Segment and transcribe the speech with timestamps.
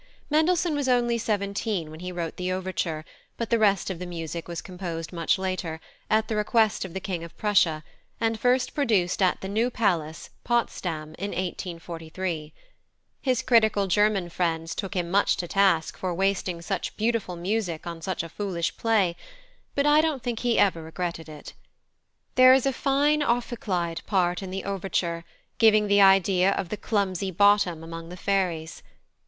[0.31, 3.05] +Mendelssohn+ was only seventeen when he wrote the overture,
[3.37, 6.99] but the rest of the music was composed much later, at the request of the
[6.99, 7.83] King of Prussia,
[8.19, 12.51] and first produced at the New Palace, Potsdam, in 1843.
[13.21, 18.01] His critical German friends took him much to task for wasting such beautiful music on
[18.01, 19.15] such a foolish play,
[19.75, 21.53] but I don't think he ever regretted it.
[22.33, 25.25] There is a fine ophicleide part in the overture,
[25.59, 28.81] giving the idea of the clumsy Bottom among the fairies.